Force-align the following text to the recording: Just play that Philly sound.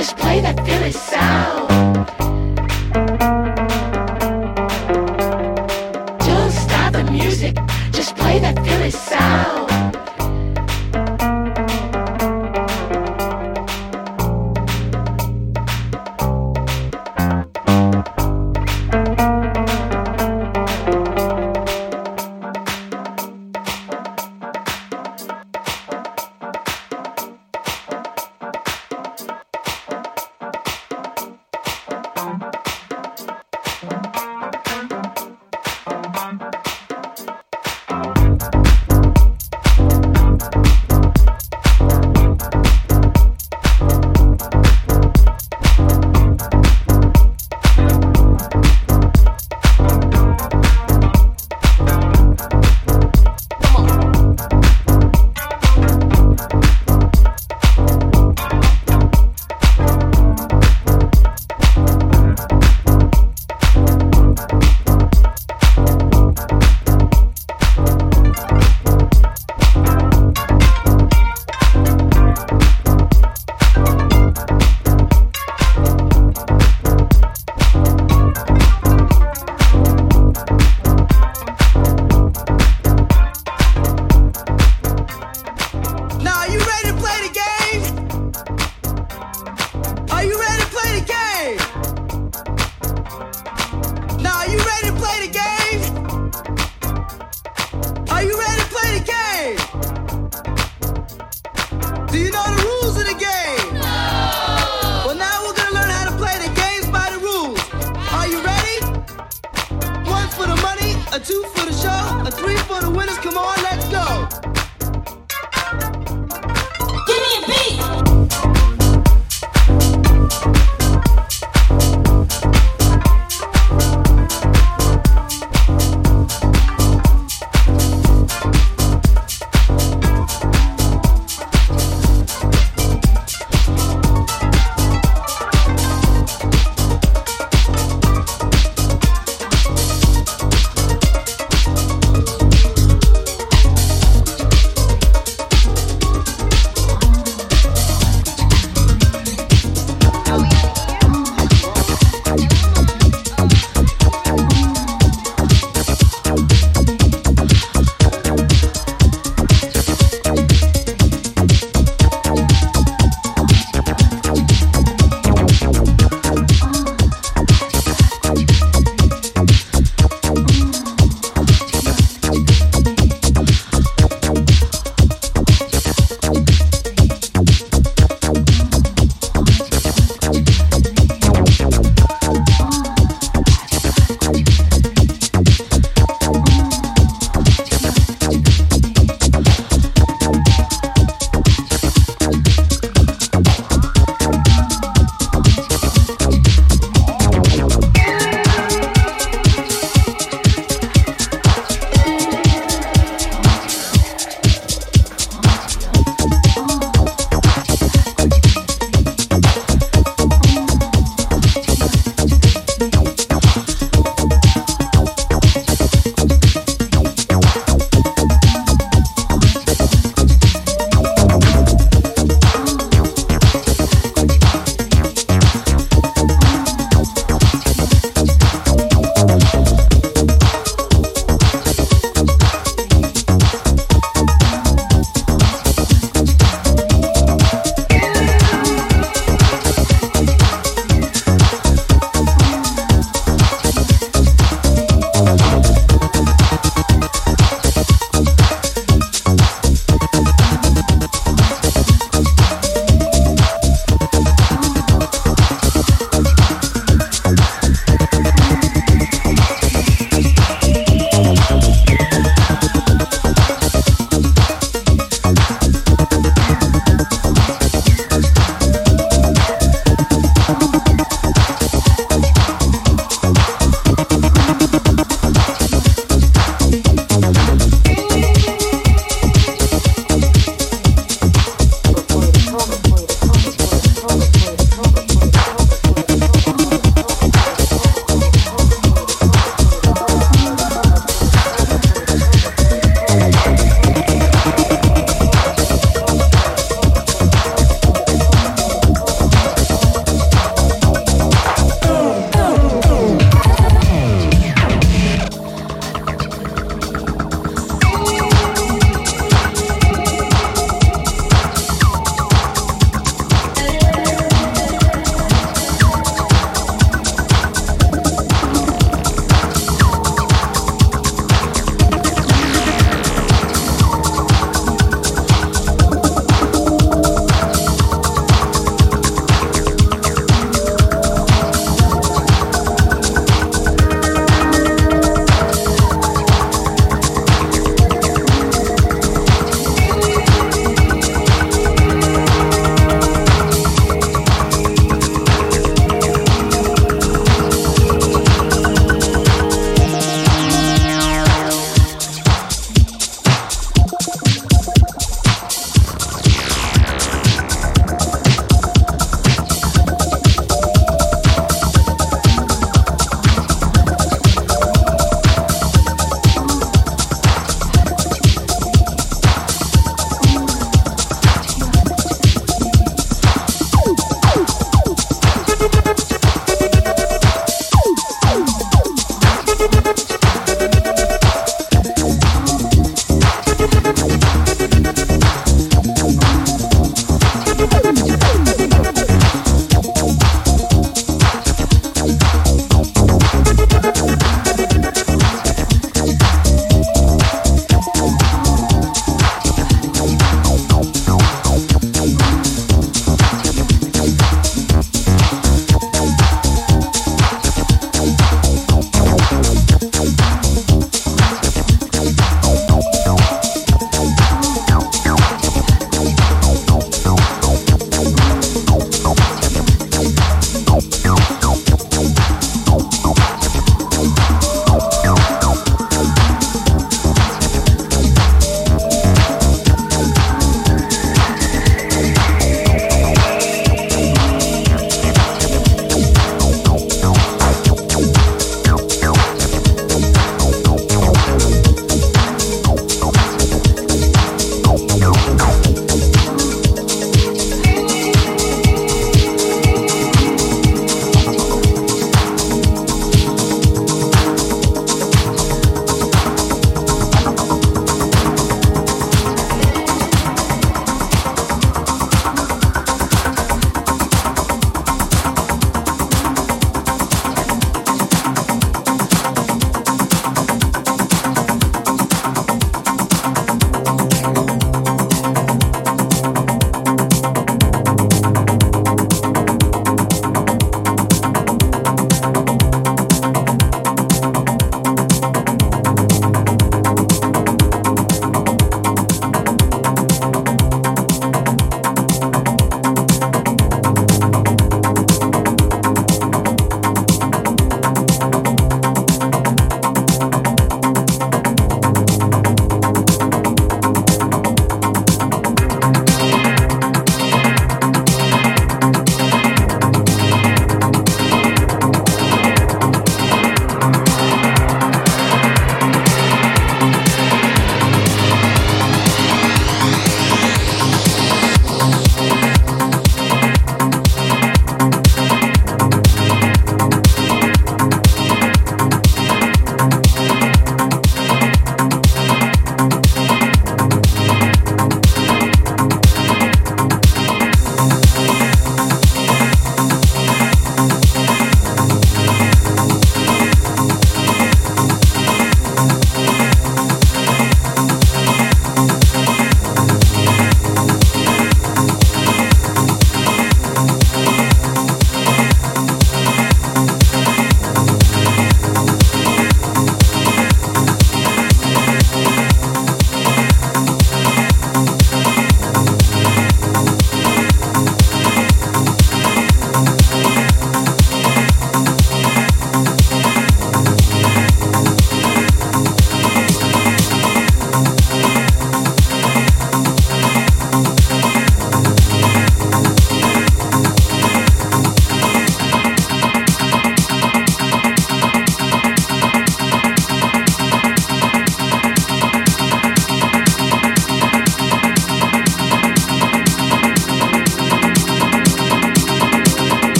Just 0.00 0.16
play 0.16 0.40
that 0.40 0.56
Philly 0.64 0.92
sound. 0.92 2.19